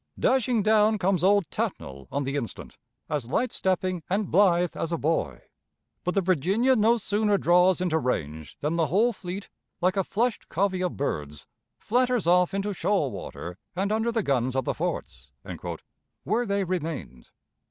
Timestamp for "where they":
16.23-16.63